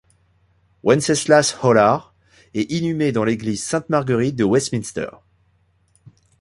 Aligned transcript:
Wenceslas 0.81 1.59
Hollar 1.61 2.15
est 2.55 2.71
inhumé 2.71 3.11
dans 3.11 3.23
l’église 3.23 3.61
Sainte-Marguerite 3.61 4.35
de 4.35 4.43
Westminster. 4.43 5.09